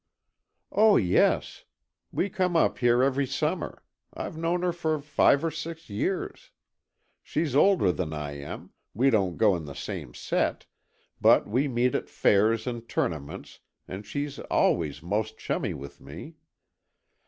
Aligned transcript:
"Oh, 0.71 0.97
yes. 0.97 1.63
We 2.11 2.27
come 2.27 2.55
up 2.55 2.79
here 2.79 3.03
every 3.03 3.27
summer, 3.27 3.83
I've 4.15 4.35
known 4.35 4.63
her 4.63 4.73
for 4.73 4.99
five 4.99 5.45
or 5.45 5.51
six 5.51 5.91
years. 5.91 6.49
She's 7.21 7.55
older 7.55 7.91
than 7.91 8.11
I 8.11 8.31
am, 8.31 8.71
we 8.95 9.11
don't 9.11 9.37
go 9.37 9.55
in 9.55 9.65
the 9.65 9.75
same 9.75 10.15
set, 10.15 10.65
but 11.21 11.47
we 11.47 11.67
meet 11.67 11.93
at 11.93 12.09
fairs 12.09 12.65
and 12.65 12.89
tournaments 12.89 13.59
and 13.87 14.03
she's 14.03 14.39
always 14.49 15.03
most 15.03 15.37
chummy 15.37 15.75
with 15.75 16.01
me. 16.01 16.33